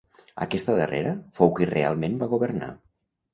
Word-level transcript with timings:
Aquesta 0.45 0.77
darrera 0.79 1.11
fou 1.41 1.51
qui 1.59 1.69
realment 1.73 2.17
va 2.25 2.31
governar. 2.33 2.73